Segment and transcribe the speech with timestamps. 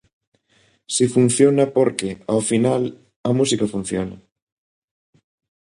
[0.95, 2.83] Si funciona porque, ao final,
[3.29, 4.15] a música funciona.